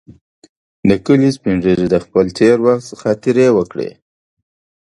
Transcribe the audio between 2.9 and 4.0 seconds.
خاطرې وکړې.